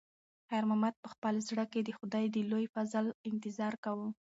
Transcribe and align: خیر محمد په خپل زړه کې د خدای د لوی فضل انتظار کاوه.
خیر 0.47 0.63
محمد 0.69 0.95
په 1.03 1.07
خپل 1.13 1.33
زړه 1.47 1.65
کې 1.71 1.79
د 1.83 1.89
خدای 1.97 2.25
د 2.31 2.37
لوی 2.51 2.65
فضل 2.75 3.05
انتظار 3.29 3.73
کاوه. 3.83 4.07